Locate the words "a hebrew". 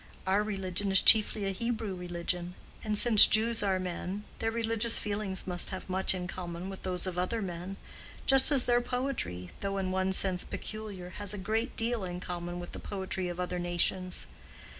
1.45-1.93